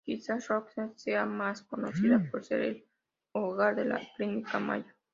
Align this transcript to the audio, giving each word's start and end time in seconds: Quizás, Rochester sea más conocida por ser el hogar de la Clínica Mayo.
Quizás, 0.03 0.47
Rochester 0.47 0.89
sea 0.95 1.25
más 1.25 1.61
conocida 1.61 2.27
por 2.31 2.43
ser 2.43 2.61
el 2.61 2.87
hogar 3.33 3.75
de 3.75 3.85
la 3.85 4.01
Clínica 4.17 4.57
Mayo. 4.59 4.91